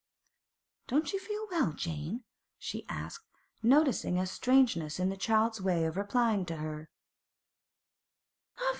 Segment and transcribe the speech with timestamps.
[0.87, 2.23] 'Don't you feel well, Jane?'
[2.57, 3.23] she asked,
[3.61, 6.89] noticing a strangeness in the child's way of replying to her.